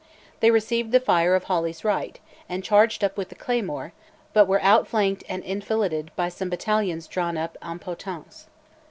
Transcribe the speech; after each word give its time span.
They 0.39 0.49
received 0.49 0.91
the 0.91 0.99
fire 0.99 1.35
of 1.35 1.43
Hawley's 1.43 1.85
right, 1.85 2.19
and 2.49 2.63
charged 2.63 3.07
with 3.15 3.29
the 3.29 3.35
claymore, 3.35 3.93
but 4.33 4.47
were 4.47 4.63
outflanked 4.63 5.23
and 5.29 5.43
enfiladed 5.43 6.09
by 6.15 6.29
some 6.29 6.49
battalions 6.49 7.05
drawn 7.05 7.37
up 7.37 7.55
en 7.61 7.77
potence. 7.77 8.47